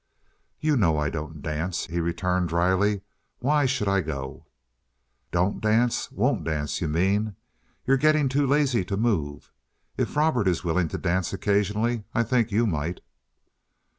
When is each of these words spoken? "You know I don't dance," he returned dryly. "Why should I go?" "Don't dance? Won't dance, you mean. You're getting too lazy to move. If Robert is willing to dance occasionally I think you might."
"You 0.59 0.75
know 0.77 0.97
I 0.97 1.11
don't 1.11 1.43
dance," 1.43 1.85
he 1.85 1.99
returned 1.99 2.49
dryly. 2.49 3.01
"Why 3.37 3.67
should 3.67 3.87
I 3.87 4.01
go?" 4.01 4.47
"Don't 5.29 5.61
dance? 5.61 6.11
Won't 6.11 6.43
dance, 6.43 6.81
you 6.81 6.87
mean. 6.87 7.35
You're 7.85 7.97
getting 7.97 8.27
too 8.27 8.47
lazy 8.47 8.83
to 8.85 8.97
move. 8.97 9.51
If 9.97 10.15
Robert 10.17 10.47
is 10.47 10.63
willing 10.63 10.87
to 10.87 10.97
dance 10.97 11.33
occasionally 11.33 12.03
I 12.15 12.23
think 12.23 12.51
you 12.51 12.65
might." 12.65 13.01